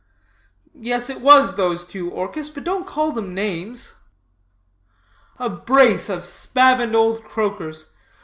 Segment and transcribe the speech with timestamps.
[0.73, 3.93] "'Yes, it was those two, Orchis, but don't call them names.'
[5.37, 7.93] "'A brace of spavined old croakers.